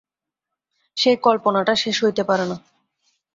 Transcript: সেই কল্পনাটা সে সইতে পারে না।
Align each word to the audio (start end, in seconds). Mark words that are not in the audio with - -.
সেই 0.97 1.17
কল্পনাটা 1.17 1.73
সে 1.75 1.89
সইতে 1.91 2.23
পারে 2.23 2.45
না। 2.45 2.57